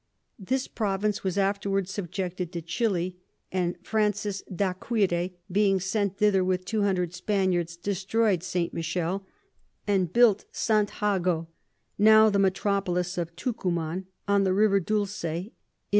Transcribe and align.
This 0.39 0.67
Province 0.67 1.23
was 1.23 1.37
afterwards 1.37 1.91
subjected 1.91 2.51
to 2.53 2.61
Chili; 2.63 3.19
and 3.51 3.77
Francis 3.83 4.41
d'Acquire 4.51 5.29
being 5.51 5.79
sent 5.79 6.17
thither 6.17 6.43
with 6.43 6.65
200 6.65 7.13
Spaniards, 7.13 7.77
destroy'd 7.77 8.41
St. 8.41 8.73
Michel, 8.73 9.27
and 9.85 10.11
built 10.11 10.45
St. 10.51 10.91
Jago, 11.01 11.49
now 11.99 12.31
the 12.31 12.39
Metropolis 12.39 13.15
of 13.19 13.35
Tucuman, 13.35 14.07
on 14.27 14.43
the 14.43 14.53
River 14.53 14.79
Dulce, 14.79 15.23
in 15.23 15.35
S. 15.45 15.51